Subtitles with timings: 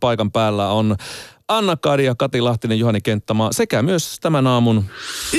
[0.00, 0.96] Paikan päällä on
[1.48, 4.84] Anna Kari ja Kati Lahtinen, Juhani Kenttämaa sekä myös tämän aamun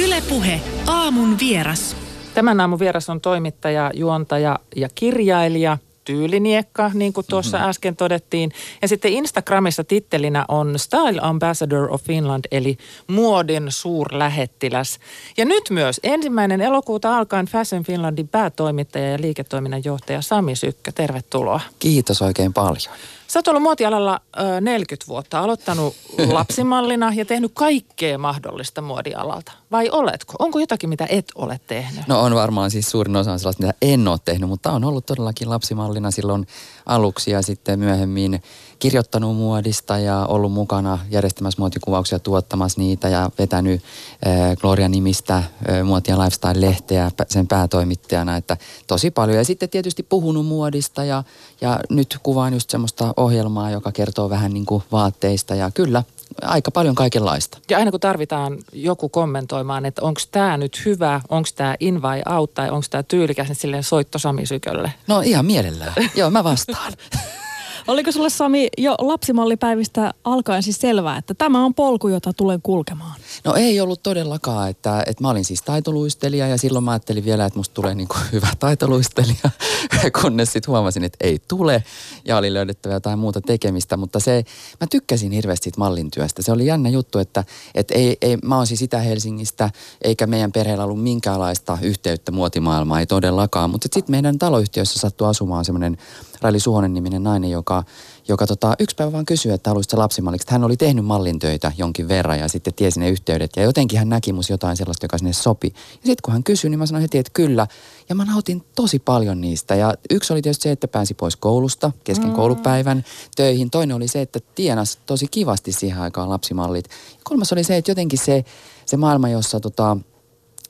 [0.04, 1.96] Ylepuhe aamun vieras.
[2.34, 7.70] Tämän aamun vieras on toimittaja, juontaja ja kirjailija Tyyliniekka, niin kuin tuossa mm-hmm.
[7.70, 8.52] äsken todettiin.
[8.82, 15.00] Ja sitten Instagramissa tittelinä on Style Ambassador of Finland, eli muodin suurlähettiläs.
[15.38, 20.92] Ja nyt myös ensimmäinen elokuuta alkaen Fashion Finlandin päätoimittaja ja liiketoiminnan johtaja Sami Sykkö.
[20.92, 21.62] Tervetuloa.
[21.80, 22.98] Kiitos oikein paljon.
[23.30, 25.96] Sä oot ollut muotialalla ö, 40 vuotta, aloittanut
[26.32, 29.52] lapsimallina ja tehnyt kaikkea mahdollista muodialalta.
[29.72, 30.34] Vai oletko?
[30.40, 32.08] Onko jotakin, mitä et ole tehnyt?
[32.08, 35.06] No on varmaan siis suurin osa on sellaista, mitä en ole tehnyt, mutta on ollut
[35.06, 36.48] todellakin lapsimallina silloin
[36.90, 38.42] aluksi ja sitten myöhemmin
[38.80, 43.82] kirjoittanut muodista ja ollut mukana järjestämässä muotikuvauksia, tuottamassa niitä ja vetänyt
[44.28, 45.46] äh, Gloria-nimistä äh,
[45.84, 48.58] muotia lifestyle-lehteä sen päätoimittajana, että
[48.88, 49.38] tosi paljon.
[49.38, 51.24] Ja sitten tietysti puhunut muodista ja,
[51.62, 56.04] ja nyt kuvaan just semmoista ohjelmaa, joka kertoo vähän niin kuin vaatteista ja kyllä,
[56.44, 57.58] aika paljon kaikenlaista.
[57.70, 62.22] Ja aina kun tarvitaan joku kommentoimaan, että onko tämä nyt hyvä, onko tämä in vai
[62.36, 64.94] out tai onko tämä tyylikäs, niin silleen soitto Sami Sykölle.
[65.08, 65.94] No ihan mielellään.
[66.16, 66.94] Joo, mä vastaan.
[67.88, 73.16] Oliko sulle Sami jo lapsimallipäivistä alkaen siis selvää, että tämä on polku, jota tulen kulkemaan?
[73.44, 77.46] No ei ollut todellakaan, että, että mä olin siis taitoluistelija ja silloin mä ajattelin vielä,
[77.46, 79.50] että musta tulee niin kuin hyvä taitoluistelija,
[80.22, 81.84] kunnes sitten huomasin, että ei tule
[82.26, 84.44] ja oli löydettävä jotain muuta tekemistä, mutta se,
[84.80, 86.42] mä tykkäsin hirveästi siitä mallin työstä.
[86.42, 87.44] Se oli jännä juttu, että,
[87.76, 89.70] että ei, ei, mä oon siis Itä-Helsingistä,
[90.02, 95.66] eikä meidän perheellä ollut minkäänlaista yhteyttä muotimaailmaan, ei todellakaan, mutta sitten meidän taloyhtiössä sattui asumaan
[95.66, 95.98] semmoinen
[96.42, 97.84] Raili Suhonen niminen nainen, joka,
[98.28, 100.48] joka tota, yksi päivä vaan kysyi, että haluaisitko lapsimalliksi.
[100.52, 103.52] Hän oli tehnyt mallin töitä jonkin verran ja sitten tiesi ne yhteydet.
[103.56, 105.68] Ja jotenkin hän näki mus jotain sellaista, joka sinne sopi.
[105.68, 107.68] Ja sitten kun hän kysyi, niin mä sanoin heti, että kyllä.
[108.10, 109.76] Ja mä nautin tosi paljon niistä.
[109.76, 112.36] Ja yksi oli tietysti se, että pääsi pois koulusta kesken mm.
[112.36, 113.04] koulupäivän
[113.36, 113.70] töihin.
[113.70, 116.86] Toinen oli se, että tienas tosi kivasti siihen aikaan lapsimallit.
[116.90, 118.46] Ja kolmas oli se, että jotenkin se,
[118.86, 119.98] se maailma, jossa, tota,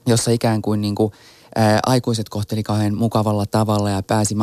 [0.07, 1.11] jossa ikään kuin, niin kuin
[1.59, 4.35] ää, aikuiset kohteli kauhean mukavalla tavalla ja pääsi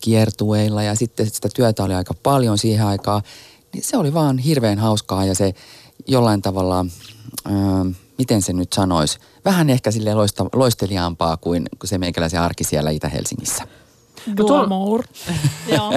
[0.00, 3.22] kiertueilla ja sitten sitä työtä oli aika paljon siihen aikaan.
[3.72, 5.54] Niin se oli vaan hirveän hauskaa ja se
[6.06, 6.86] jollain tavalla,
[7.44, 7.84] ää,
[8.18, 12.90] miten se nyt sanoisi, vähän ehkä sille loista, loisteliaampaa kuin, kuin se meikäläisen arki siellä
[12.90, 13.64] Itä-Helsingissä.
[14.36, 15.04] Glamour.
[15.76, 15.92] Joo.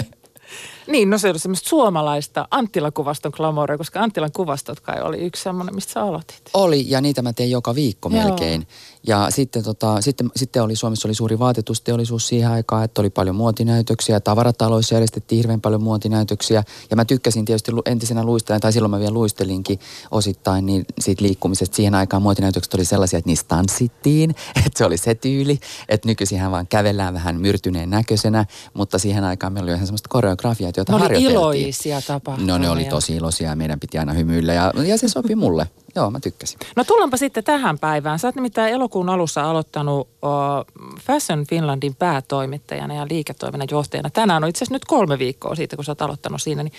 [0.88, 5.76] Niin, no se oli semmoista suomalaista Anttila-kuvaston glamouria, koska Anttilan kuvastot kai oli yksi semmoinen,
[5.76, 6.50] mistä sä aloitit.
[6.54, 8.24] Oli, ja niitä mä tein joka viikko Joo.
[8.24, 8.68] melkein.
[9.08, 13.36] Ja sitten, tota, sitten, sitten oli Suomessa oli suuri vaatetusteollisuus siihen aikaan, että oli paljon
[13.36, 14.20] muotinäytöksiä.
[14.20, 16.64] Tavarataloissa järjestettiin hirveän paljon muotinäytöksiä.
[16.90, 19.80] Ja mä tykkäsin tietysti entisenä luistelijana, tai silloin mä vielä luistelinkin
[20.12, 21.76] osittain niin siitä liikkumisesta.
[21.76, 24.30] Siihen aikaan muotinäytökset oli sellaisia, että niistä tanssittiin,
[24.66, 25.60] että se oli se tyyli.
[25.90, 30.72] Että nykyisinhän vaan kävellään vähän myrtyneen näköisenä, mutta siihen aikaan meillä oli ihan semmoista koreografiaa,
[30.78, 32.54] jota ne oli iloisia tapahtumia.
[32.54, 35.68] No ne oli tosi iloisia ja meidän piti aina hymyillä ja, ja se sopi mulle.
[35.96, 36.60] Joo, mä tykkäsin.
[36.76, 38.20] No tullaanpa sitten tähän päivään.
[38.20, 44.10] Sä oot nimittäin elokuun alussa aloittanut uh, Fashion Finlandin päätoimittajana ja liiketoiminnan johtajana.
[44.10, 46.64] Tänään on itse asiassa nyt kolme viikkoa siitä, kun sä oot aloittanut siinä.
[46.64, 46.74] Niin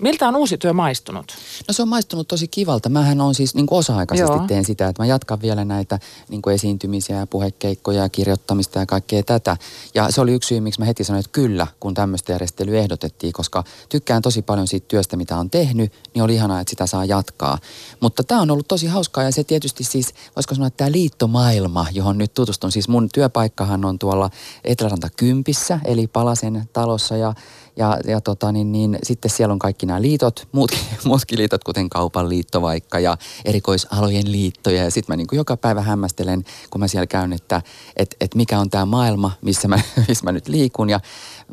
[0.00, 1.36] Miltä on uusi työ maistunut?
[1.68, 2.88] No se on maistunut tosi kivalta.
[2.88, 4.46] Mähän on siis niin kuin osa-aikaisesti Joo.
[4.46, 8.86] teen sitä, että mä jatkan vielä näitä niin kuin esiintymisiä ja puhekeikkoja ja kirjoittamista ja
[8.86, 9.56] kaikkea tätä.
[9.94, 13.32] Ja se oli yksi syy, miksi mä heti sanoin, että kyllä, kun tämmöistä järjestelyä ehdotettiin,
[13.32, 17.04] koska tykkään tosi paljon siitä työstä, mitä on tehnyt, niin oli ihanaa, että sitä saa
[17.04, 17.58] jatkaa.
[18.00, 21.86] Mutta tämä on ollut tosi hauskaa ja se tietysti siis, voisiko sanoa, että tämä liittomaailma,
[21.92, 22.72] johon nyt tutustun.
[22.72, 24.30] Siis mun työpaikkahan on tuolla
[24.64, 27.34] Eteläranta Kympissä, eli Palasen talossa ja
[27.76, 31.90] ja, ja tota, niin, niin, sitten siellä on kaikki nämä liitot, muutkin, muutkin liitot, kuten
[31.90, 34.84] kaupan liitto vaikka ja erikoisalojen liittoja.
[34.84, 37.62] Ja sitten mä niin kuin joka päivä hämmästelen, kun mä siellä käyn, että
[37.96, 40.90] et, et mikä on tämä maailma, missä mä, missä mä nyt liikun.
[40.90, 41.00] Ja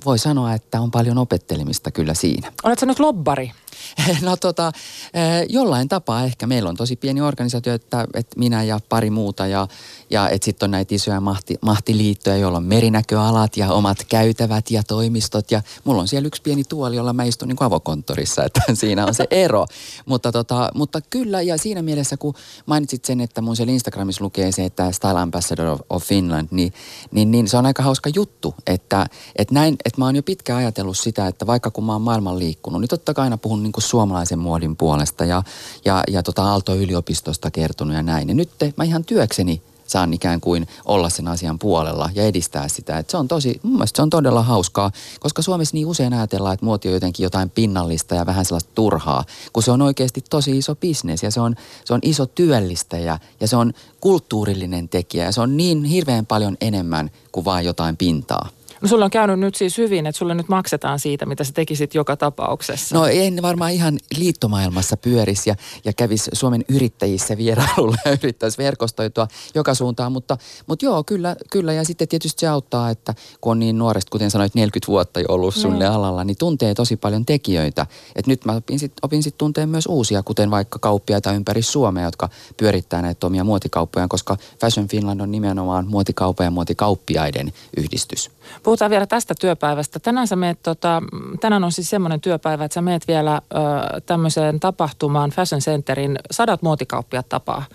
[0.05, 2.51] voi sanoa, että on paljon opettelemista kyllä siinä.
[2.63, 3.51] Oletko nyt lobbari?
[4.21, 4.71] No tota,
[5.13, 6.47] eh, jollain tapaa ehkä.
[6.47, 9.67] Meillä on tosi pieni organisaatio, että, että minä ja pari muuta ja,
[10.09, 14.83] ja että sitten on näitä isoja mahti, mahtiliittoja, joilla on merinäköalat ja omat käytävät ja
[14.83, 19.05] toimistot ja mulla on siellä yksi pieni tuoli, jolla mä istun niin avokonttorissa, että siinä
[19.05, 19.65] on se ero.
[20.05, 22.33] mutta, tota, mutta kyllä ja siinä mielessä, kun
[22.65, 26.73] mainitsit sen, että mun siellä Instagramissa lukee se, että Style Ambassador of, of Finland, niin,
[27.11, 30.59] niin, niin se on aika hauska juttu, että, että näin, että mä oon jo pitkään
[30.59, 33.73] ajatellut sitä, että vaikka kun mä oon maailman liikkunut, niin totta kai aina puhun niin
[33.73, 35.43] kuin suomalaisen muodin puolesta ja,
[35.85, 38.27] ja, ja tota Aalto-yliopistosta kertonut ja näin.
[38.27, 42.67] Ja nyt te, mä ihan työkseni saan ikään kuin olla sen asian puolella ja edistää
[42.67, 42.97] sitä.
[42.97, 46.53] Et se on tosi, mun mielestä se on todella hauskaa, koska Suomessa niin usein ajatellaan,
[46.53, 49.23] että muoti on jotenkin jotain pinnallista ja vähän sellaista turhaa,
[49.53, 51.55] kun se on oikeasti tosi iso bisnes ja se on,
[51.85, 56.57] se on iso työllistäjä ja se on kulttuurillinen tekijä ja se on niin hirveän paljon
[56.61, 58.49] enemmän kuin vain jotain pintaa.
[58.81, 61.93] No sulla on käynyt nyt siis hyvin, että sulle nyt maksetaan siitä, mitä sä tekisit
[61.95, 62.95] joka tapauksessa.
[62.95, 69.27] No en varmaan ihan liittomaailmassa pyörisi ja, ja kävisi Suomen yrittäjissä vierailulla ja yrittäisi verkostoitua
[69.55, 70.37] joka suuntaan, mutta,
[70.67, 71.73] mutta joo, kyllä, kyllä.
[71.73, 75.25] Ja sitten tietysti se auttaa, että kun on niin nuoresta, kuten sanoit, 40 vuotta jo
[75.29, 75.91] ollut sulle Niin.
[75.91, 77.85] alalla, niin tuntee tosi paljon tekijöitä.
[78.15, 82.03] Et nyt mä opin sitten opin sit tuntea myös uusia, kuten vaikka kauppiaita ympäri Suomea,
[82.05, 88.31] jotka pyörittää näitä omia muotikauppoja, koska Fashion Finland on nimenomaan muotikaupan ja muotikauppiaiden yhdistys.
[88.63, 89.99] Puhutaan vielä tästä työpäivästä.
[89.99, 91.03] Tänään, sä meet, tota,
[91.39, 96.19] tänään on siis semmoinen työpäivä, että sä meet vielä ö, tämmöiseen tapahtumaan Fashion Centerin.
[96.31, 97.65] Sadat muotikauppiat tapaa,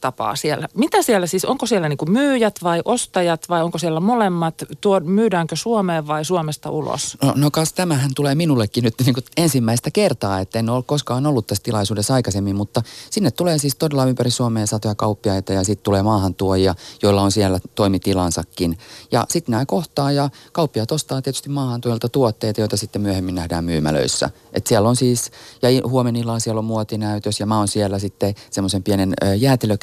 [0.00, 0.68] tapaa siellä.
[0.74, 4.54] Mitä siellä siis, onko siellä niinku myyjät vai ostajat vai onko siellä molemmat?
[4.80, 7.18] Tuo, myydäänkö Suomeen vai Suomesta ulos?
[7.22, 11.26] No, no kas tämähän tulee minullekin nyt niin kuin ensimmäistä kertaa, että en ole koskaan
[11.26, 15.84] ollut tässä tilaisuudessa aikaisemmin, mutta sinne tulee siis todella ympäri Suomea satoja kauppiaita ja sitten
[15.84, 18.78] tulee maahantuojia, joilla on siellä toimitilansakin.
[19.12, 24.30] Ja sitten nämä kohtaa ja kauppiaat ostaa tietysti maahantuojalta tuotteita, joita sitten myöhemmin nähdään myymälöissä.
[24.52, 25.30] Et siellä on siis,
[25.62, 29.34] ja huomenna siellä on muotinäytös ja mä oon siellä sitten semmoisen pienen ö,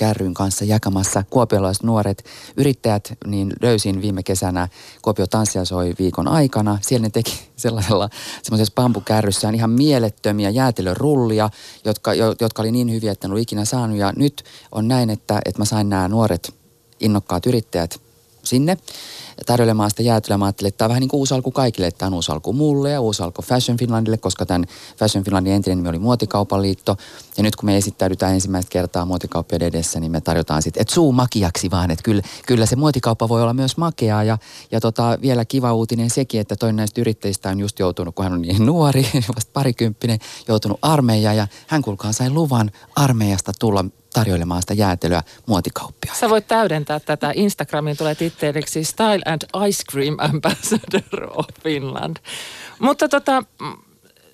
[0.07, 2.25] jäätelökärryn kanssa jakamassa kuopiolaiset nuoret
[2.57, 4.67] yrittäjät, niin löysin viime kesänä
[5.01, 6.77] Kuopio Tanssia soi viikon aikana.
[6.81, 8.09] Siellä ne teki sellaisella
[8.43, 11.49] semmoisessa bambukärryssään ihan mielettömiä jäätelörullia,
[11.85, 13.97] jotka, jo, jotka oli niin hyviä, että en ollut ikinä saanut.
[13.97, 16.53] Ja nyt on näin, että, että mä sain nämä nuoret
[16.99, 17.99] innokkaat yrittäjät
[18.43, 18.77] sinne
[19.45, 20.37] tarjoilemaan sitä jäätelöä.
[20.37, 22.31] Mä ajattelin, että tämä on vähän niin kuin uusi alku kaikille, että tämä on uusi
[22.31, 24.65] alku mulle ja uusi alku Fashion Finlandille, koska tämän
[24.97, 26.97] Fashion Finlandin entinen nimi oli Muotikaupan liitto.
[27.37, 31.11] Ja nyt kun me esittäydytään ensimmäistä kertaa muotikauppien edessä, niin me tarjotaan sitten, että suu
[31.11, 34.23] makiaksi vaan, että kyllä, kyllä se muotikauppa voi olla myös makeaa.
[34.23, 34.37] Ja,
[34.71, 38.33] ja tota, vielä kiva uutinen sekin, että toinen näistä yrittäjistä on just joutunut, kun hän
[38.33, 43.85] on niin nuori, vasta parikymppinen, joutunut armeijaan ja hän kuulkaa sai luvan armeijasta tulla
[44.19, 46.13] tarjoilemaan sitä jäätelöä muotikauppia.
[46.13, 47.31] Sä voit täydentää tätä.
[47.35, 52.17] Instagramiin tulee titteeliksi Style and Ice Cream Ambassador of Finland.
[52.79, 53.43] Mutta tota,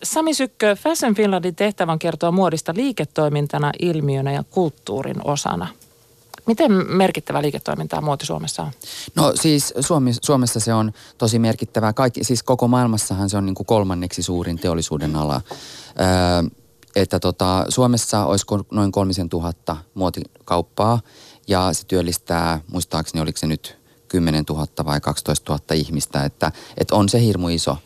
[0.04, 5.68] Sami Sykkö, Fashion Finlandin tehtävän kertoa muodista liiketoimintana, ilmiönä ja kulttuurin osana.
[6.46, 8.72] Miten merkittävä liiketoimintaa muoti Suomessa on?
[9.16, 11.94] No siis Suomi, Suomessa se on tosi merkittävää.
[11.94, 15.42] Kaikki, siis koko maailmassahan se on niin kuin kolmanneksi suurin teollisuuden ala.
[15.46, 16.50] Öö,
[16.96, 21.00] että tota, Suomessa olisiko noin kolmisen tuhatta muotikauppaa
[21.48, 26.96] ja se työllistää, muistaakseni oliko se nyt 10 000 vai 12 000 ihmistä, että, että
[26.96, 27.78] on se hirmu iso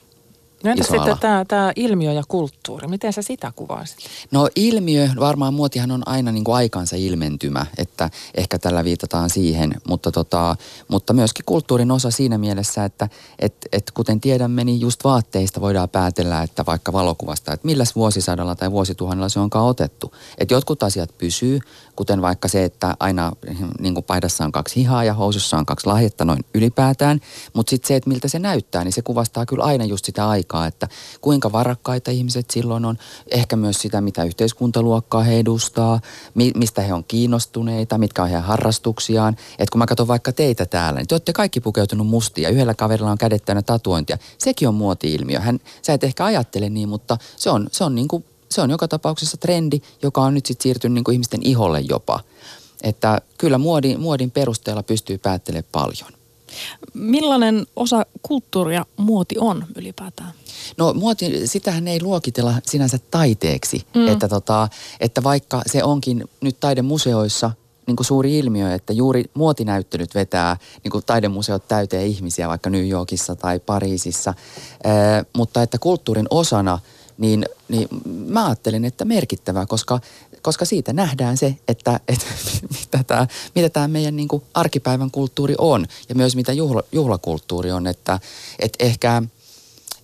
[0.64, 1.18] No entä Iso sitten ala.
[1.22, 2.88] tämä, tämä ilmiö ja kulttuuri?
[2.88, 3.98] Miten sä sitä kuvaisit?
[4.32, 9.74] No ilmiö, varmaan muotihan on aina niin kuin aikansa ilmentymä, että ehkä tällä viitataan siihen,
[9.88, 10.56] mutta, tota,
[10.88, 13.10] mutta myöskin kulttuurin osa siinä mielessä, että
[13.40, 18.56] et, et kuten tiedämme, niin just vaatteista voidaan päätellä, että vaikka valokuvasta, että milläs vuosisadalla
[18.56, 20.14] tai vuosituhannella se onkaan otettu.
[20.38, 21.60] Että jotkut asiat pysyy,
[21.98, 23.32] kuten vaikka se, että aina
[23.80, 27.20] niin kuin paidassa on kaksi hihaa ja housussa on kaksi lahjetta noin ylipäätään,
[27.54, 30.68] mutta sitten se, että miltä se näyttää, niin se kuvastaa kyllä aina just sitä aikaa,
[30.68, 30.88] että
[31.22, 32.98] kuinka varakkaita ihmiset silloin on,
[33.32, 36.00] ehkä myös sitä, mitä yhteiskuntaluokkaa he edustaa,
[36.34, 39.36] mi- mistä he on kiinnostuneita, mitkä on heidän harrastuksiaan.
[39.52, 42.50] Että kun mä katson vaikka teitä täällä, niin te olette kaikki pukeutunut mustia.
[42.50, 44.18] Yhdellä kaverilla on kädet täynnä tatuointia.
[44.38, 45.40] Sekin on muoti-ilmiö.
[45.40, 48.26] Hän, sä et ehkä ajattele niin, mutta se on, se on niin kuin
[48.58, 52.20] se on joka tapauksessa trendi, joka on nyt sitten siirtynyt niin kuin ihmisten iholle jopa.
[52.84, 56.12] Että kyllä muodin, muodin perusteella pystyy päättelemään paljon.
[56.94, 60.32] Millainen osa kulttuuria muoti on ylipäätään?
[60.78, 64.08] No muoti, sitähän ei luokitella sinänsä taiteeksi, mm.
[64.08, 64.68] että, tota,
[65.00, 67.52] että vaikka se onkin nyt taidemuseoissa
[67.88, 72.90] niin kuin suuri ilmiö, että juuri muotinäyttelyt vetää niin kuin taidemuseot täyteen ihmisiä vaikka New
[72.90, 74.34] Yorkissa tai Pariisissa,
[74.84, 76.80] Ää, mutta että kulttuurin osana,
[77.18, 80.00] niin, niin mä ajattelen, että merkittävää, koska,
[80.42, 82.26] koska siitä nähdään se, että, että
[82.80, 87.72] mitä tämä mitä tää meidän niin kuin arkipäivän kulttuuri on ja myös mitä juhla, juhlakulttuuri
[87.72, 88.20] on, että,
[88.60, 89.24] että ehkä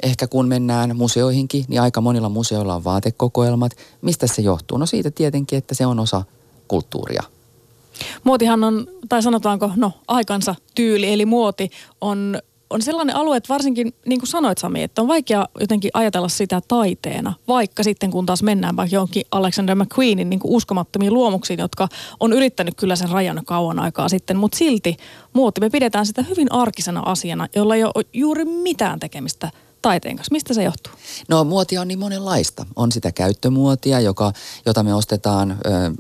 [0.04, 3.72] ehkä kun mennään museoihinkin, niin aika monilla museoilla on vaatekokoelmat.
[4.02, 4.78] Mistä se johtuu?
[4.78, 6.24] No siitä tietenkin, että se on osa
[6.68, 7.24] kulttuuria.
[8.24, 11.70] Muotihan on, tai sanotaanko, no aikansa tyyli, eli muoti
[12.02, 12.42] on,
[12.74, 16.62] on sellainen alue, että varsinkin niin kuin sanoit Sami, että on vaikea jotenkin ajatella sitä
[16.68, 21.88] taiteena, vaikka sitten kun taas mennään vaikka jonkin Alexander McQueenin niin kuin uskomattomiin luomuksiin, jotka
[22.20, 24.98] on ylittänyt kyllä sen rajan kauan aikaa sitten, mutta silti
[25.34, 29.52] muoti, me pidetään sitä hyvin arkisena asiana, jolla ei ole juuri mitään tekemistä
[29.84, 30.32] taiteen kanssa?
[30.32, 30.94] Mistä se johtuu?
[31.28, 32.66] No muotia on niin monenlaista.
[32.76, 34.34] On sitä käyttömuotia, joka,
[34.66, 35.58] jota me ostetaan ö,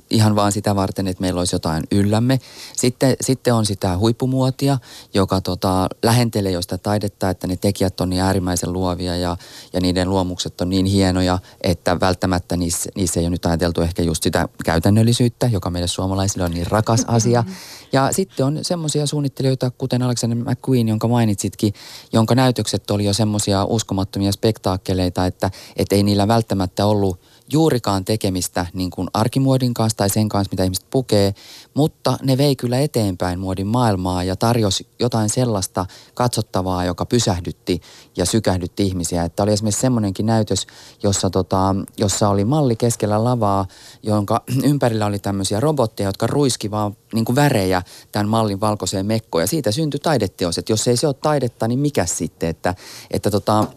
[0.10, 2.40] ihan vaan sitä varten, että meillä olisi jotain yllämme.
[2.78, 4.78] Sitten, sitten on sitä huippumuotia,
[5.14, 9.38] joka tota, lähentelee jo sitä taidetta, että ne tekijät on niin äärimmäisen luovia ja,
[9.74, 14.04] ja niiden luomukset on niin hienoja, että välttämättä niissä, niissä ei ole nyt ajateltu ehkä
[14.04, 17.44] just sitä käytännöllisyyttä, joka meille suomalaisille on niin rakas asia.
[17.94, 21.74] Ja sitten on semmoisia suunnittelijoita, kuten Alexander McQueen, jonka mainitsitkin,
[22.14, 27.20] jonka näytökset oli jo semmoisia uskomattomia spektaakkeleita, että, että ei niillä välttämättä ollut
[27.52, 31.34] juurikaan tekemistä niin kuin arkimuodin kanssa tai sen kanssa, mitä ihmiset pukee,
[31.74, 37.82] mutta ne vei kyllä eteenpäin muodin maailmaa ja tarjosi jotain sellaista katsottavaa, joka pysähdytti
[38.18, 39.24] ja sykähdytti ihmisiä.
[39.24, 40.68] Että oli esimerkiksi semmoinenkin näytös,
[41.04, 43.66] jossa, tota, jossa oli malli keskellä lavaa,
[44.04, 47.82] jonka ympärillä oli tämmöisiä robotteja, jotka ruiski vaan niin kuin värejä
[48.12, 49.44] tämän mallin valkoiseen mekkoon.
[49.44, 52.76] Ja siitä syntyi taideteos, että jos ei se ole taidetta, niin mikä sitten, että,
[53.12, 53.68] että tota,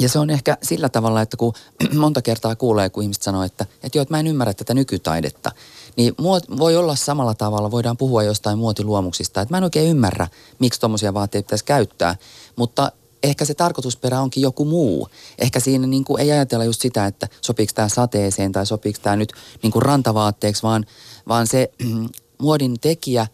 [0.00, 1.52] ja se on ehkä sillä tavalla, että kun
[1.94, 5.52] monta kertaa kuulee, kun ihmiset sanoo, että, että joo, että mä en ymmärrä tätä nykytaidetta,
[5.96, 6.14] niin
[6.58, 11.14] voi olla samalla tavalla, voidaan puhua jostain muotiluomuksista, että mä en oikein ymmärrä, miksi tuommoisia
[11.14, 12.16] vaatteita pitäisi käyttää,
[12.56, 15.08] mutta ehkä se tarkoitusperä onkin joku muu.
[15.38, 19.16] Ehkä siinä niin kuin ei ajatella just sitä, että sopiiko tämä sateeseen tai sopiiko tämä
[19.16, 19.32] nyt
[19.62, 20.86] niin kuin rantavaatteeksi, vaan,
[21.28, 21.70] vaan se
[22.42, 23.26] muodin tekijä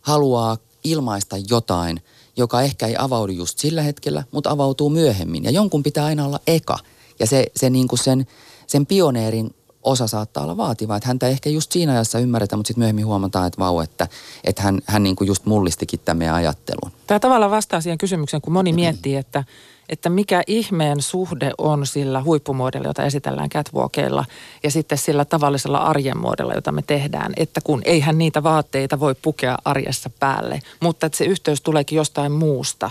[0.00, 2.00] haluaa ilmaista jotain–
[2.38, 5.44] joka ehkä ei avaudu just sillä hetkellä, mutta avautuu myöhemmin.
[5.44, 6.78] Ja jonkun pitää aina olla eka.
[7.18, 8.26] Ja se, se niin kuin sen,
[8.66, 10.96] sen pioneerin osa saattaa olla vaativa.
[10.96, 14.08] Että häntä ehkä just siinä ajassa ymmärretä, mutta sitten myöhemmin huomataan, että vau, että,
[14.44, 16.92] että hän, hän niin kuin just mullistikin tämän meidän ajattelun.
[17.06, 19.44] Tämä tavallaan vastaa siihen kysymykseen, kun moni miettii, että–
[19.88, 24.24] että mikä ihmeen suhde on sillä huippumuodella, jota esitellään catwalkeilla
[24.62, 27.32] ja sitten sillä tavallisella arjen muodella, jota me tehdään.
[27.36, 32.32] Että kun eihän niitä vaatteita voi pukea arjessa päälle, mutta että se yhteys tuleekin jostain
[32.32, 32.90] muusta.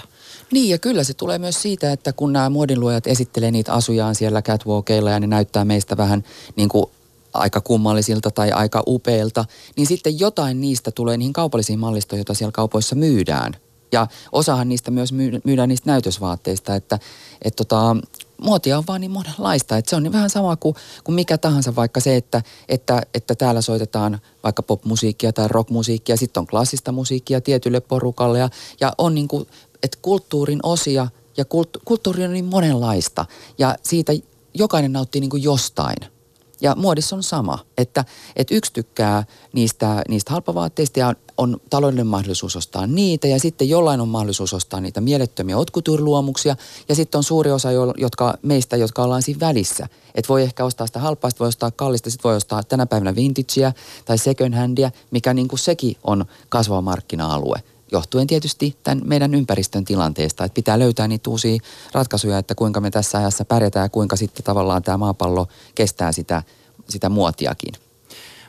[0.52, 4.42] Niin ja kyllä se tulee myös siitä, että kun nämä muodinluojat esittelee niitä asujaan siellä
[4.42, 6.24] catwalkeilla ja ne näyttää meistä vähän
[6.56, 6.86] niin kuin
[7.34, 12.52] aika kummallisilta tai aika upeilta, niin sitten jotain niistä tulee niihin kaupallisiin mallistoihin, joita siellä
[12.52, 13.56] kaupoissa myydään–
[13.92, 15.14] ja osahan niistä myös
[15.44, 17.00] myydään niistä näytösvaatteista, että
[17.42, 17.96] et tota,
[18.42, 19.78] muotia on vaan niin monenlaista.
[19.78, 23.36] Että se on niin vähän sama kuin, kuin mikä tahansa, vaikka se, että, että, että
[23.36, 29.16] täällä soitetaan vaikka popmusiikkia tai rockmusiikkia, sitten on klassista musiikkia tietylle porukalle ja, ja on
[29.16, 29.48] niin kuin,
[29.84, 31.46] että kulttuurin osia ja
[31.86, 33.26] kulttuuri on niin monenlaista
[33.58, 34.14] ja siitä
[34.54, 35.98] jokainen nauttii niin kuin jostain–
[36.62, 39.24] ja muodissa on sama, että, että yksi tykkää
[39.54, 43.28] niistä, niistä halpavaatteista ja on, taloudellinen mahdollisuus ostaa niitä.
[43.28, 46.56] Ja sitten jollain on mahdollisuus ostaa niitä mielettömiä otkuturluomuksia
[46.90, 49.88] ja sitten on suuri osa jotka, meistä, jotka ollaan siinä välissä.
[50.16, 53.74] Että voi ehkä ostaa sitä halpaa, voi ostaa kallista, sitten voi ostaa tänä päivänä vintagea
[54.06, 59.86] tai second handia, mikä niin kuin sekin on kasvava markkina-alue johtuen tietysti tämän meidän ympäristön
[59.86, 61.58] tilanteesta, että pitää löytää niitä uusia
[61.92, 66.44] ratkaisuja, että kuinka me tässä ajassa pärjätään ja kuinka sitten tavallaan tämä maapallo kestää sitä,
[66.90, 67.74] sitä muotiakin.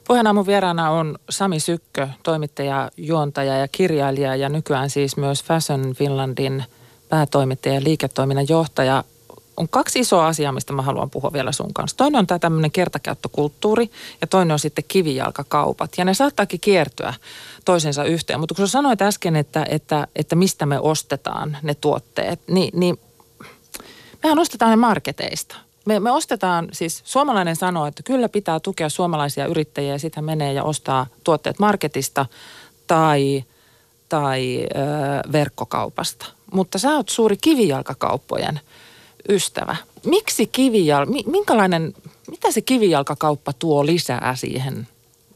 [0.08, 6.64] Pohjanaamun vieraana on Sami Sykkö, toimittaja, juontaja ja kirjailija ja nykyään siis myös Fashion Finlandin
[7.08, 9.04] päätoimittaja ja liiketoiminnan johtaja
[9.58, 11.96] on kaksi isoa asiaa, mistä mä haluan puhua vielä sun kanssa.
[11.96, 15.90] Toinen on tämä tämmöinen kertakäyttökulttuuri ja toinen on sitten kivijalkakaupat.
[15.96, 17.14] Ja ne saattaakin kiertyä
[17.64, 18.40] toisensa yhteen.
[18.40, 23.00] Mutta kun sä sanoit äsken, että, että, että mistä me ostetaan ne tuotteet, niin, niin
[24.22, 25.56] mehän ostetaan ne marketeista.
[25.84, 30.52] Me, me ostetaan, siis suomalainen sanoo, että kyllä pitää tukea suomalaisia yrittäjiä ja sitten menee
[30.52, 32.26] ja ostaa tuotteet marketista
[32.86, 33.44] tai,
[34.08, 34.66] tai
[35.26, 36.26] ö, verkkokaupasta.
[36.52, 38.60] Mutta sä oot suuri kivijalkakauppojen
[39.28, 39.76] ystävä.
[40.06, 41.94] Miksi kivijalka, minkälainen,
[42.30, 44.86] mitä se kivijalkakauppa tuo lisää siihen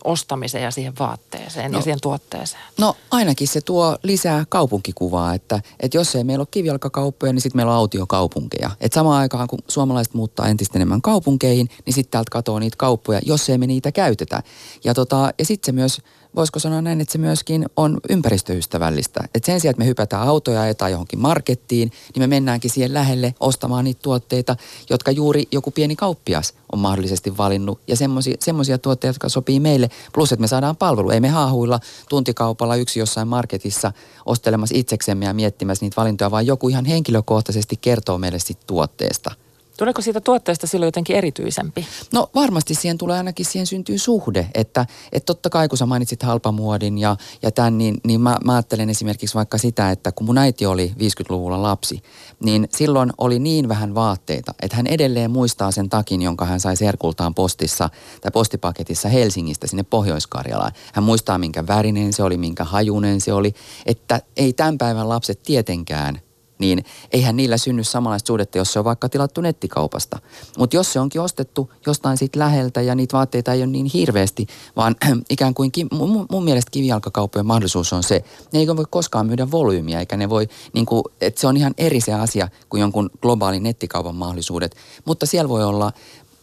[0.04, 2.62] ostamiseen ja siihen vaatteeseen no, ja siihen tuotteeseen?
[2.78, 7.58] No ainakin se tuo lisää kaupunkikuvaa, että, että jos ei meillä ole kivijalkakauppoja, niin sitten
[7.58, 8.70] meillä on autiokaupunkeja.
[8.80, 13.20] Että samaan aikaan kun suomalaiset muuttaa entistä enemmän kaupunkeihin, niin sitten täältä katoaa niitä kauppoja,
[13.26, 14.42] jos ei me niitä käytetä.
[14.84, 16.00] Ja, tota, ja sitten se myös
[16.36, 19.20] voisiko sanoa näin, että se myöskin on ympäristöystävällistä.
[19.34, 23.34] Että sen sijaan, että me hypätään autoja ja johonkin markettiin, niin me mennäänkin siihen lähelle
[23.40, 24.56] ostamaan niitä tuotteita,
[24.90, 27.80] jotka juuri joku pieni kauppias on mahdollisesti valinnut.
[27.88, 27.96] Ja
[28.40, 29.90] semmoisia tuotteita, jotka sopii meille.
[30.12, 31.10] Plus, että me saadaan palvelu.
[31.10, 33.92] Ei me haahuilla tuntikaupalla yksi jossain marketissa
[34.26, 39.30] ostelemassa itseksemme ja miettimässä niitä valintoja, vaan joku ihan henkilökohtaisesti kertoo meille siitä tuotteesta.
[39.78, 41.86] Tuleeko siitä tuotteesta silloin jotenkin erityisempi?
[42.12, 46.22] No varmasti siihen tulee ainakin, siihen syntyy suhde, että, että totta kai kun sä mainitsit
[46.22, 50.38] halpamuodin ja, ja tämän, niin, niin mä, mä ajattelen esimerkiksi vaikka sitä, että kun mun
[50.38, 52.02] äiti oli 50-luvulla lapsi,
[52.44, 56.76] niin silloin oli niin vähän vaatteita, että hän edelleen muistaa sen takin, jonka hän sai
[56.76, 60.72] serkultaan postissa tai postipaketissa Helsingistä sinne Pohjois-Karjalaan.
[60.92, 63.54] Hän muistaa, minkä värinen se oli, minkä hajunen se oli,
[63.86, 66.20] että ei tämän päivän lapset tietenkään
[66.62, 70.18] niin eihän niillä synny samanlaista suhdetta, jos se on vaikka tilattu nettikaupasta.
[70.58, 74.46] Mutta jos se onkin ostettu jostain siitä läheltä ja niitä vaatteita ei ole niin hirveästi,
[74.76, 74.96] vaan
[75.30, 80.00] ikään kuin mun, mun mielestä kivijalkakauppojen mahdollisuus on se, ne ei voi koskaan myydä volyymiä,
[80.00, 83.62] eikä ne voi, niin kuin, että se on ihan eri se asia kuin jonkun globaalin
[83.62, 84.76] nettikaupan mahdollisuudet.
[85.04, 85.92] Mutta siellä voi olla,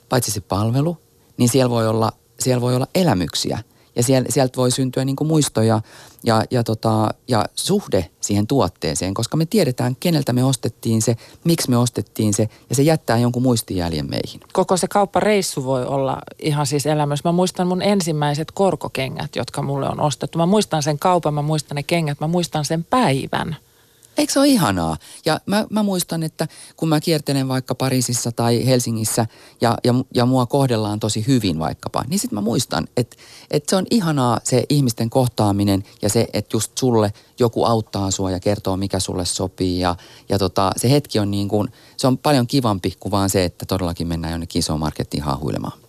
[0.10, 0.98] paitsi se palvelu,
[1.38, 3.64] niin siellä voi olla, siellä voi olla elämyksiä–
[4.00, 5.82] ja sieltä voi syntyä niin kuin muistoja
[6.24, 11.70] ja, ja, tota, ja suhde siihen tuotteeseen, koska me tiedetään, keneltä me ostettiin se, miksi
[11.70, 14.42] me ostettiin se, ja se jättää jonkun muistijäljen meihin.
[14.54, 17.24] Koko se kauppareissu voi olla ihan siis elämys.
[17.24, 20.38] Mä muistan mun ensimmäiset korkokengät, jotka mulle on ostettu.
[20.38, 23.56] Mä muistan sen kaupan, mä muistan ne kengät, mä muistan sen päivän–
[24.20, 24.98] Eikö se ole ihanaa?
[25.26, 26.48] Ja mä, mä muistan, että
[26.78, 29.26] kun mä kiertelen vaikka Pariisissa tai Helsingissä
[29.62, 33.18] ja, ja, ja mua kohdellaan tosi hyvin vaikkapa, niin sitten mä muistan, että,
[33.52, 38.32] että se on ihanaa se ihmisten kohtaaminen ja se, että just sulle joku auttaa sua
[38.32, 39.80] ja kertoo, mikä sulle sopii.
[39.80, 39.96] Ja,
[40.30, 43.66] ja tota, se hetki on niin kuin, se on paljon kivampi kuin vaan se, että
[43.66, 45.80] todellakin mennään jonnekin isoon markettiin haahuilemaan.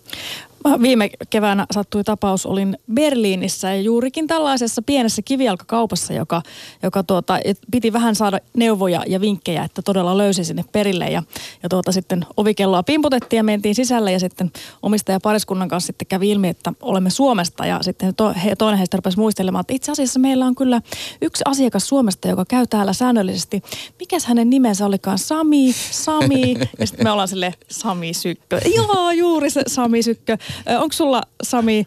[0.82, 6.42] Viime keväänä sattui tapaus, olin Berliinissä ja juurikin tällaisessa pienessä kivijalkakaupassa, joka,
[6.82, 7.38] joka tuota,
[7.70, 11.10] piti vähän saada neuvoja ja vinkkejä, että todella löysi sinne perille.
[11.10, 11.22] Ja,
[11.62, 14.52] ja tuota, sitten ovikelloa pimputettiin ja mentiin sisälle ja sitten
[14.82, 18.96] omistaja pariskunnan kanssa sitten kävi ilmi, että olemme Suomesta ja sitten to, he, toinen heistä
[18.96, 20.80] rupesi muistelemaan, että itse asiassa meillä on kyllä
[21.22, 23.62] yksi asiakas Suomesta, joka käy täällä säännöllisesti.
[23.98, 25.18] Mikäs hänen nimensä olikaan?
[25.18, 26.56] Sami, Sami.
[26.78, 28.60] Ja sitten me ollaan sille Sami Sykkö.
[28.74, 30.38] Joo, juuri se Sami Sykkö.
[30.78, 31.86] Onko sulla, Sami,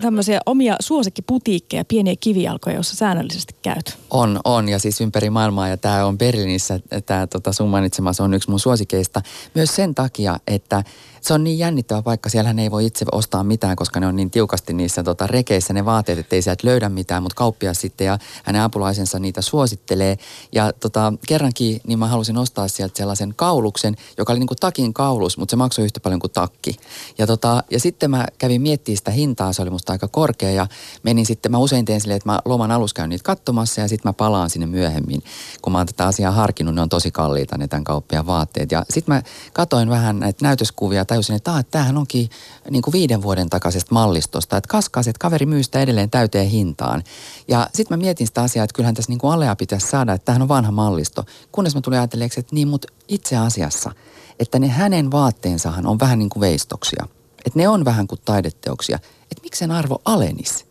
[0.00, 3.98] tämmöisiä omia suosikkiputiikkeja, pieniä kivijalkoja, joissa säännöllisesti käyt?
[4.10, 4.68] On, on.
[4.68, 5.68] Ja siis ympäri maailmaa.
[5.68, 9.22] Ja tämä on Berliinissä, tämä tota, sun mainitsemassa on yksi mun suosikeista.
[9.54, 10.84] Myös sen takia, että
[11.26, 12.28] se on niin jännittävä paikka.
[12.28, 15.84] Siellähän ei voi itse ostaa mitään, koska ne on niin tiukasti niissä tota, rekeissä ne
[15.84, 17.22] vaateet, että ei sieltä löydä mitään.
[17.22, 20.18] Mutta kauppias sitten ja hänen apulaisensa niitä suosittelee.
[20.52, 24.94] Ja tota, kerrankin niin mä halusin ostaa sieltä sellaisen kauluksen, joka oli niin kuin takin
[24.94, 26.76] kaulus, mutta se maksoi yhtä paljon kuin takki.
[27.18, 30.50] Ja, tota, ja sitten mä kävin miettimään sitä hintaa, se oli musta aika korkea.
[30.50, 30.66] Ja
[31.02, 34.08] menin sitten, mä usein teen silleen, että mä loman alus käyn niitä katsomassa ja sitten
[34.08, 35.22] mä palaan sinne myöhemmin.
[35.62, 38.72] Kun mä oon tätä asiaa harkinnut, ne on tosi kalliita ne tämän kauppiaan vaatteet.
[38.72, 42.30] Ja sitten mä katoin vähän näitä näytöskuvia tajusin, että, että tämähän onkin
[42.70, 47.02] niin kuin viiden vuoden takaisesta mallistosta, että kaskas, että kaveri myy sitä edelleen täyteen hintaan.
[47.48, 50.24] Ja sitten mä mietin sitä asiaa, että kyllähän tässä niin kuin alea pitäisi saada, että
[50.24, 51.24] tämähän on vanha mallisto.
[51.52, 53.92] Kunnes mä tulin ajatelleeksi, että niin, mutta itse asiassa,
[54.38, 57.06] että ne hänen vaatteensahan on vähän niin kuin veistoksia.
[57.44, 58.98] Että ne on vähän kuin taideteoksia.
[59.22, 60.64] Että miksi sen arvo alenisi?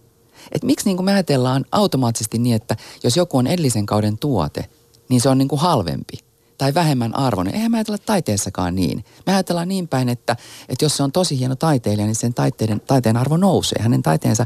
[0.51, 4.69] Että miksi niin kuin me ajatellaan automaattisesti niin, että jos joku on edellisen kauden tuote,
[5.09, 6.24] niin se on niin kuin halvempi
[6.57, 7.55] tai vähemmän arvoinen.
[7.55, 9.05] Eihän me ajatella taiteessakaan niin.
[9.25, 10.35] Me ajatellaan niin päin, että,
[10.69, 13.81] että jos se on tosi hieno taiteilija, niin sen taiteiden, taiteen arvo nousee.
[13.81, 14.45] Hänen taiteensa,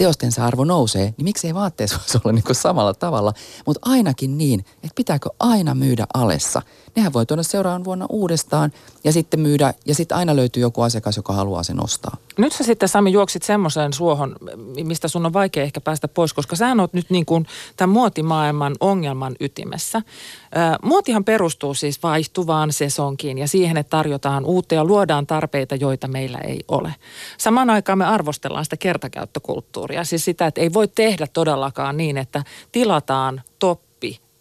[0.00, 3.32] teostensa arvo nousee, niin miksei vaatteessa voisi olla niin kuin samalla tavalla.
[3.66, 6.62] Mutta ainakin niin, että pitääkö aina myydä alessa.
[6.96, 8.72] Nehän voi tuoda seuraavan vuonna uudestaan
[9.04, 12.16] ja sitten myydä, ja sitten aina löytyy joku asiakas, joka haluaa sen ostaa.
[12.38, 14.36] Nyt sä sitten Sami juoksit semmoiseen suohon,
[14.84, 18.74] mistä sun on vaikea ehkä päästä pois, koska sä oot nyt niin kuin tämän muotimaailman
[18.80, 20.02] ongelman ytimessä.
[20.82, 26.38] muotihan perustuu siis vaihtuvaan sesonkiin ja siihen, että tarjotaan uutta ja luodaan tarpeita, joita meillä
[26.38, 26.94] ei ole.
[27.38, 32.44] Samaan aikaan me arvostellaan sitä kertakäyttökulttuuria, siis sitä, että ei voi tehdä todellakaan niin, että
[32.72, 33.80] tilataan top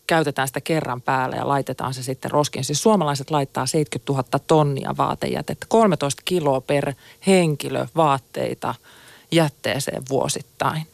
[0.10, 2.66] käytetään sitä kerran päälle ja laitetaan se sitten roskiin.
[2.66, 6.94] Siis suomalaiset laittaa 70 000 tonnia vaatejätettä, 13 kiloa per
[7.28, 8.76] henkilö vaatteita
[9.32, 10.88] jätteeseen vuosittain.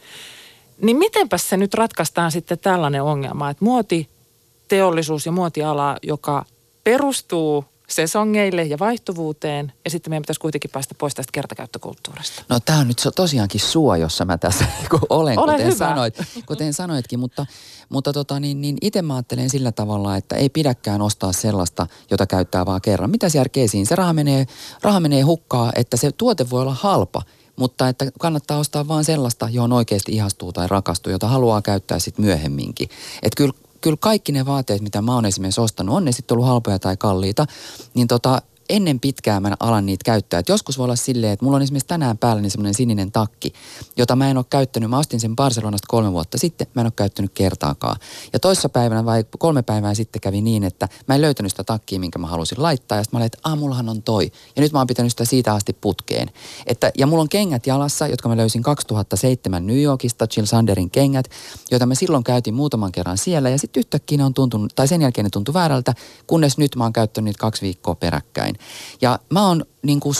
[0.80, 6.44] Niin mitenpäs se nyt ratkaistaan sitten tällainen ongelma, että muotiteollisuus ja muotiala, joka
[6.84, 12.44] perustuu sesongeille ja vaihtuvuuteen ja sitten meidän pitäisi kuitenkin päästä pois tästä kertakäyttökulttuurista.
[12.48, 14.64] No tämä on nyt tosiaankin suo, jossa mä tässä
[15.08, 15.76] olen, Ole kuten, hyvä.
[15.76, 17.46] sanoit, kuten sanoitkin, mutta,
[17.88, 22.26] mutta tota, niin, niin itse mä ajattelen sillä tavalla, että ei pidäkään ostaa sellaista, jota
[22.26, 23.10] käyttää vaan kerran.
[23.10, 23.88] Mitä järkeä siinä?
[23.88, 24.46] Se raha menee,
[24.82, 27.22] raha menee hukkaa, että se tuote voi olla halpa,
[27.56, 32.24] mutta että kannattaa ostaa vaan sellaista, johon oikeasti ihastuu tai rakastuu, jota haluaa käyttää sitten
[32.24, 32.88] myöhemminkin.
[33.22, 36.48] Että kyllä kyllä kaikki ne vaatteet, mitä mä oon esimerkiksi ostanut, on ne sitten ollut
[36.48, 37.46] halpoja tai kalliita,
[37.94, 40.40] niin tota, ennen pitkää mä alan niitä käyttää.
[40.40, 43.52] Et joskus voi olla silleen, että mulla on esimerkiksi tänään päällä niin semmoinen sininen takki,
[43.96, 44.90] jota mä en ole käyttänyt.
[44.90, 47.96] Mä ostin sen Barcelonasta kolme vuotta sitten, mä en ole käyttänyt kertaakaan.
[48.32, 52.00] Ja toissa päivänä vai kolme päivää sitten kävi niin, että mä en löytänyt sitä takkia,
[52.00, 52.98] minkä mä halusin laittaa.
[52.98, 54.32] Ja sitten mä olin, että ah, mullahan on toi.
[54.56, 56.30] Ja nyt mä oon pitänyt sitä siitä asti putkeen.
[56.66, 61.30] Että, ja mulla on kengät jalassa, jotka mä löysin 2007 New Yorkista, Jill Sanderin kengät,
[61.70, 63.50] joita mä silloin käytin muutaman kerran siellä.
[63.50, 65.94] Ja sitten yhtäkkiä ne on tuntunut, tai sen jälkeen ne tuntui väärältä,
[66.26, 68.55] kunnes nyt mä oon käyttänyt niitä kaksi viikkoa peräkkäin.
[69.00, 70.14] Ja mä oon niin kuin,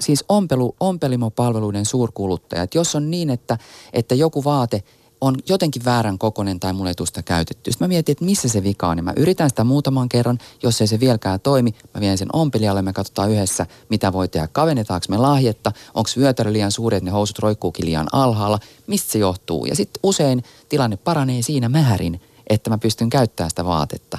[0.00, 2.62] siis ompelu, ompelimopalveluiden suurkuluttaja.
[2.62, 3.58] Et jos on niin, että,
[3.92, 4.82] että joku vaate
[5.22, 7.72] on jotenkin väärän kokonen tai mulle ei tule sitä käytetty.
[7.72, 8.96] Sitten mä mietin, että missä se vika on.
[8.96, 10.38] Ja mä yritän sitä muutaman kerran.
[10.62, 12.82] Jos ei se vieläkään toimi, mä vien sen ompelijalle.
[12.82, 14.48] Me katsotaan yhdessä, mitä voi tehdä.
[14.52, 15.72] Kavennetaanko me lahjetta?
[15.94, 18.58] Onko vyötärö liian suuri, että ne housut roikkuukin liian alhaalla?
[18.86, 19.66] Mistä se johtuu?
[19.66, 24.18] Ja sitten usein tilanne paranee siinä määrin, että mä pystyn käyttämään sitä vaatetta.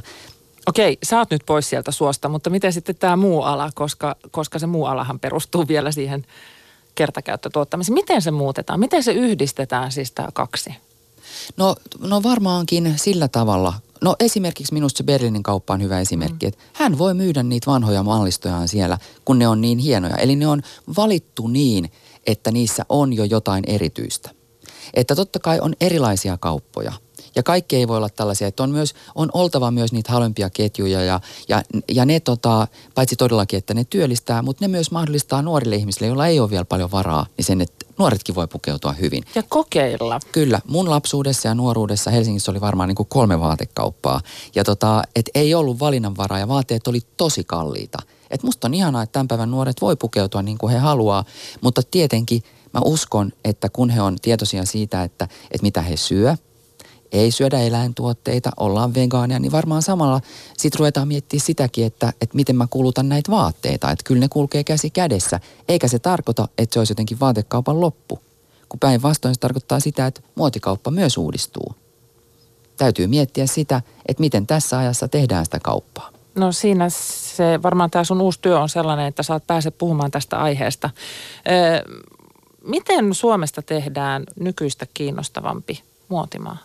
[0.68, 4.60] Okei, sä oot nyt pois sieltä suosta, mutta miten sitten tämä muu ala, koska, koska
[4.60, 6.26] se muu alahan perustuu vielä siihen
[6.96, 7.94] kertakäyttötuottamiseen.
[7.94, 8.80] Miten se muutetaan?
[8.80, 10.76] Miten se yhdistetään siis tämä kaksi?
[11.58, 13.74] No, no varmaankin sillä tavalla.
[14.02, 16.48] No esimerkiksi minusta se Berliinin kauppa on hyvä esimerkki, mm.
[16.48, 20.16] että hän voi myydä niitä vanhoja mallistojaan siellä, kun ne on niin hienoja.
[20.16, 20.62] Eli ne on
[20.98, 21.92] valittu niin,
[22.28, 24.30] että niissä on jo jotain erityistä.
[24.94, 26.94] Että totta kai on erilaisia kauppoja.
[27.36, 31.04] Ja kaikki ei voi olla tällaisia, että on, myös, on oltava myös niitä halvempia ketjuja
[31.04, 31.20] ja,
[31.50, 36.08] ja, ja ne tota, paitsi todellakin, että ne työllistää, mutta ne myös mahdollistaa nuorille ihmisille,
[36.08, 39.24] joilla ei ole vielä paljon varaa, niin sen, että nuoretkin voi pukeutua hyvin.
[39.36, 40.20] Ja kokeilla.
[40.32, 40.60] Kyllä.
[40.68, 44.22] Mun lapsuudessa ja nuoruudessa Helsingissä oli varmaan niin kuin kolme vaatekauppaa.
[44.56, 47.98] Ja tota, et ei ollut valinnanvaraa ja vaatteet oli tosi kalliita.
[48.30, 51.26] Et musta on ihanaa, että tämän päivän nuoret voi pukeutua niin kuin he haluaa,
[51.62, 52.44] mutta tietenkin
[52.74, 56.36] mä uskon, että kun he on tietoisia siitä, että, että mitä he syö,
[57.14, 60.22] ei syödä eläintuotteita, ollaan vegaania, niin varmaan samalla
[60.58, 63.92] sitten ruvetaan miettimään sitäkin, että, että miten mä kulutan näitä vaatteita.
[63.92, 68.20] Että kyllä ne kulkee käsi kädessä, eikä se tarkoita, että se olisi jotenkin vaatekaupan loppu.
[68.70, 71.76] Kun päinvastoin se tarkoittaa sitä, että muotikauppa myös uudistuu.
[72.78, 76.10] Täytyy miettiä sitä, että miten tässä ajassa tehdään sitä kauppaa.
[76.36, 80.38] No siinä se, varmaan tämä sun uusi työ on sellainen, että saat pääse puhumaan tästä
[80.38, 80.90] aiheesta.
[81.48, 81.94] Ö,
[82.64, 86.58] miten Suomesta tehdään nykyistä kiinnostavampi muotimaa?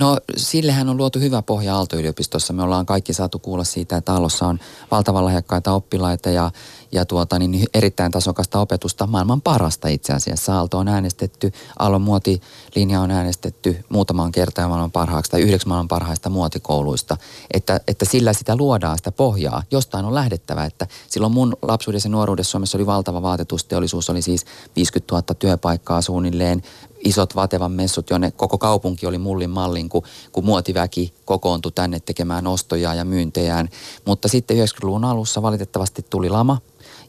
[0.00, 2.52] No sillehän on luotu hyvä pohja Aalto-yliopistossa.
[2.52, 4.58] Me ollaan kaikki saatu kuulla siitä, että Aallossa on
[4.90, 6.50] valtavan lahjakkaita oppilaita ja,
[6.92, 10.56] ja tuota, niin erittäin tasokasta opetusta, maailman parasta itse asiassa.
[10.56, 16.30] Aalto on äänestetty, Aallon muotilinja on äänestetty muutamaan kertaan maailman parhaaksi tai yhdeksi maailman parhaista
[16.30, 17.16] muotikouluista.
[17.54, 19.62] Että, että sillä sitä luodaan sitä pohjaa.
[19.70, 24.44] Jostain on lähdettävä, että silloin mun lapsuudessa ja nuoruudessa Suomessa oli valtava vaatetusteollisuus, oli siis
[24.76, 26.62] 50 000 työpaikkaa suunnilleen,
[27.04, 32.46] isot Vatevan messut, jonne koko kaupunki oli mullin mallin, kun, kun muotiväki kokoontui tänne tekemään
[32.46, 33.68] ostoja ja myyntejään.
[34.06, 36.58] Mutta sitten 90-luvun alussa valitettavasti tuli lama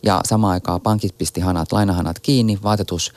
[0.03, 3.13] ja samaan aikaan pankit pisti hanat, lainahanat kiinni, vaatetus,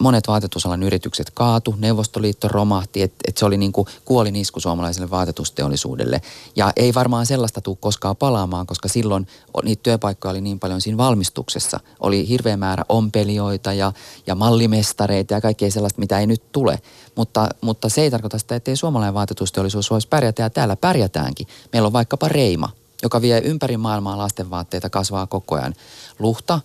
[0.00, 6.22] monet vaatetusalan yritykset kaatu, Neuvostoliitto romahti, että et se oli niin kuin kuolinisku suomalaiselle vaatetusteollisuudelle.
[6.56, 9.26] Ja ei varmaan sellaista tule koskaan palaamaan, koska silloin
[9.62, 11.80] niitä työpaikkoja oli niin paljon siinä valmistuksessa.
[12.00, 13.92] Oli hirveä määrä ompelijoita ja,
[14.26, 16.78] ja mallimestareita ja kaikkea sellaista, mitä ei nyt tule.
[17.16, 21.46] Mutta, mutta se ei tarkoita sitä, että ei suomalainen vaatetusteollisuus voisi pärjätä ja täällä pärjätäänkin.
[21.72, 22.68] Meillä on vaikkapa Reima,
[23.02, 25.74] joka vie ympäri maailmaa lastenvaatteita, kasvaa koko ajan.
[26.18, 26.60] Luhta,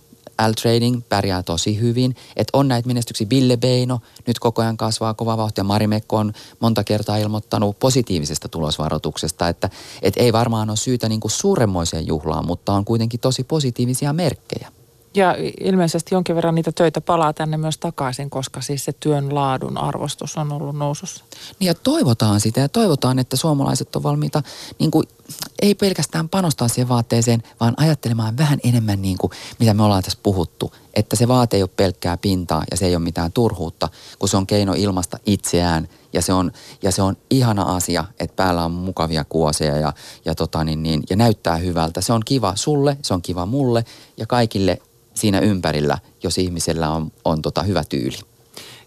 [0.48, 2.16] L-Trading pärjää tosi hyvin.
[2.36, 3.26] Että on näitä menestyksiä.
[3.26, 5.64] Bille Beino nyt koko ajan kasvaa kova vauhtia.
[5.64, 9.48] Marimekko on monta kertaa ilmoittanut positiivisesta tulosvaroituksesta.
[9.48, 9.70] Että
[10.02, 14.75] et ei varmaan ole syytä niinku suuremmoiseen juhlaan, mutta on kuitenkin tosi positiivisia merkkejä.
[15.16, 19.78] Ja ilmeisesti jonkin verran niitä töitä palaa tänne myös takaisin, koska siis se työn laadun
[19.78, 21.24] arvostus on ollut nousussa.
[21.58, 24.42] Niin ja toivotaan sitä ja toivotaan, että suomalaiset on valmiita
[24.78, 25.08] niin kuin,
[25.62, 30.18] ei pelkästään panostaa siihen vaatteeseen, vaan ajattelemaan vähän enemmän niin kuin, mitä me ollaan tässä
[30.22, 30.72] puhuttu.
[30.94, 34.36] Että se vaate ei ole pelkkää pintaa ja se ei ole mitään turhuutta, kun se
[34.36, 36.52] on keino ilmasta itseään ja se on,
[36.82, 39.92] ja se on ihana asia, että päällä on mukavia kuoseja ja,
[40.24, 42.00] ja, tota niin, niin, ja näyttää hyvältä.
[42.00, 43.84] Se on kiva sulle, se on kiva mulle
[44.16, 44.80] ja kaikille
[45.16, 48.18] siinä ympärillä, jos ihmisellä on, on tota hyvä tyyli.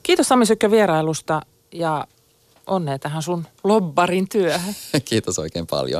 [0.03, 2.07] Kiitos Sami Sykkö vierailusta ja
[2.67, 4.75] onnea tähän sun lobbarin työhön.
[5.05, 5.97] Kiitos oikein paljon.